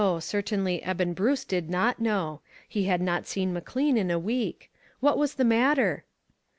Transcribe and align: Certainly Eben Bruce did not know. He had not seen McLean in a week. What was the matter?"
Certainly 0.19 0.81
Eben 0.83 1.13
Bruce 1.13 1.45
did 1.45 1.69
not 1.69 1.99
know. 1.99 2.41
He 2.67 2.85
had 2.85 3.01
not 3.03 3.27
seen 3.27 3.53
McLean 3.53 3.97
in 3.97 4.09
a 4.09 4.17
week. 4.17 4.71
What 4.99 5.15
was 5.15 5.35
the 5.35 5.45
matter?" 5.45 6.05